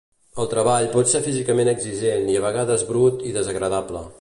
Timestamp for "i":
2.33-2.39, 3.33-3.37